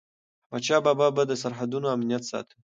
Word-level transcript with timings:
احمدشاه 0.47 0.81
بابا 0.85 1.07
به 1.15 1.23
د 1.27 1.31
سرحدونو 1.41 1.87
امنیت 1.95 2.23
ساته. 2.31 2.55